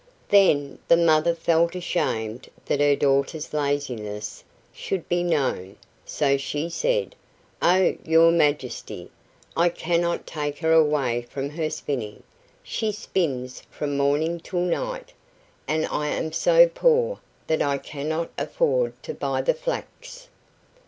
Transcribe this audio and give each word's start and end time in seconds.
Then 0.29 0.79
the 0.87 0.97
mother 0.97 1.35
felt 1.35 1.75
ashamed 1.75 2.49
that 2.65 2.79
her 2.79 2.95
daughter's 2.95 3.53
laziness 3.53 4.43
should 4.73 5.07
be 5.07 5.21
known, 5.21 5.75
so 6.05 6.37
she 6.37 6.71
said: 6.71 7.13
"Oh, 7.61 7.95
your 8.03 8.31
Majesty, 8.31 9.11
I 9.55 9.69
cannot 9.69 10.25
take 10.25 10.57
her 10.57 10.71
away 10.73 11.21
from 11.21 11.51
her 11.51 11.69
spinning: 11.69 12.23
she 12.63 12.91
spins 12.91 13.61
from 13.69 13.95
morning 13.95 14.39
till 14.39 14.61
night, 14.61 15.13
and 15.67 15.85
I 15.85 16.07
am 16.07 16.31
so 16.31 16.67
poor 16.67 17.19
that 17.45 17.61
I 17.61 17.77
cannot 17.77 18.31
afford 18.39 19.03
to 19.03 19.13
buy 19.13 19.43
the 19.43 19.53
flax." 19.53 20.29